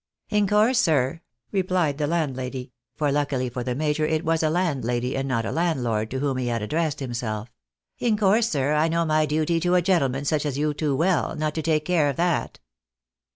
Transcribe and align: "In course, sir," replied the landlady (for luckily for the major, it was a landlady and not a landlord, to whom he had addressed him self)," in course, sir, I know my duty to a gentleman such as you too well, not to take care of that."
"In 0.29 0.47
course, 0.47 0.79
sir," 0.79 1.21
replied 1.51 1.99
the 1.99 2.07
landlady 2.07 2.71
(for 2.95 3.11
luckily 3.11 3.49
for 3.49 3.63
the 3.63 3.75
major, 3.75 4.03
it 4.03 4.25
was 4.25 4.41
a 4.41 4.49
landlady 4.49 5.15
and 5.15 5.27
not 5.27 5.45
a 5.45 5.51
landlord, 5.51 6.09
to 6.09 6.17
whom 6.19 6.37
he 6.37 6.47
had 6.47 6.63
addressed 6.63 7.03
him 7.03 7.13
self)," 7.13 7.53
in 7.99 8.17
course, 8.17 8.49
sir, 8.49 8.73
I 8.73 8.87
know 8.87 9.05
my 9.05 9.27
duty 9.27 9.59
to 9.59 9.75
a 9.75 9.81
gentleman 9.83 10.25
such 10.25 10.43
as 10.43 10.57
you 10.57 10.73
too 10.73 10.95
well, 10.95 11.35
not 11.35 11.53
to 11.53 11.61
take 11.61 11.85
care 11.85 12.09
of 12.09 12.15
that." 12.15 12.57